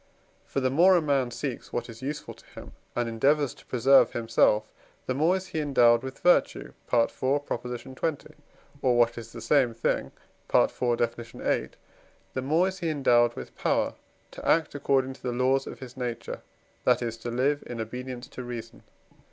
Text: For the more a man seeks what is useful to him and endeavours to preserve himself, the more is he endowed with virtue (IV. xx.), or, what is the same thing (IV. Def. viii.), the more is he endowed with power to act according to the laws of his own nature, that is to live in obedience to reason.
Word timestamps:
For 0.47 0.61
the 0.61 0.71
more 0.71 0.95
a 0.95 0.99
man 0.99 1.29
seeks 1.29 1.71
what 1.71 1.87
is 1.87 2.01
useful 2.01 2.33
to 2.33 2.45
him 2.55 2.71
and 2.95 3.07
endeavours 3.07 3.53
to 3.53 3.67
preserve 3.67 4.13
himself, 4.13 4.67
the 5.05 5.13
more 5.13 5.35
is 5.35 5.45
he 5.49 5.59
endowed 5.59 6.01
with 6.01 6.17
virtue 6.17 6.73
(IV. 6.91 7.13
xx.), 7.13 8.33
or, 8.81 8.97
what 8.97 9.17
is 9.19 9.31
the 9.31 9.41
same 9.41 9.75
thing 9.75 10.11
(IV. 10.51 10.97
Def. 10.97 11.13
viii.), 11.15 11.69
the 12.33 12.41
more 12.41 12.67
is 12.67 12.79
he 12.79 12.89
endowed 12.89 13.35
with 13.35 13.55
power 13.55 13.93
to 14.31 14.43
act 14.43 14.73
according 14.73 15.13
to 15.13 15.21
the 15.21 15.31
laws 15.31 15.67
of 15.67 15.77
his 15.77 15.95
own 15.95 16.03
nature, 16.07 16.41
that 16.83 17.03
is 17.03 17.15
to 17.17 17.29
live 17.29 17.61
in 17.67 17.79
obedience 17.79 18.27
to 18.29 18.41
reason. 18.43 18.81